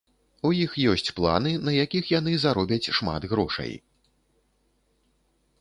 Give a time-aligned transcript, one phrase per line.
[0.47, 3.77] У іх ёсць планы, на якіх яны заробяць шмат грошай.